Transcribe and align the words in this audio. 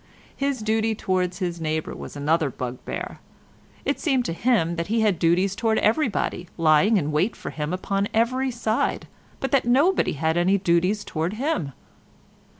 His 0.35 0.61
duty 0.63 0.95
towards 0.95 1.37
his 1.37 1.61
neighbour 1.61 1.95
was 1.95 2.15
another 2.15 2.49
bugbear. 2.49 3.19
It 3.85 3.99
seemed 3.99 4.25
to 4.25 4.33
him 4.33 4.75
that 4.75 4.87
he 4.87 5.01
had 5.01 5.19
duties 5.19 5.55
towards 5.55 5.79
everybody, 5.83 6.47
lying 6.57 6.97
in 6.97 7.11
wait 7.11 7.35
for 7.35 7.51
him 7.51 7.71
upon 7.71 8.07
every 8.11 8.49
side, 8.49 9.07
but 9.39 9.51
that 9.51 9.65
nobody 9.65 10.13
had 10.13 10.37
any 10.37 10.57
duties 10.57 11.03
towards 11.05 11.35
him. 11.37 11.73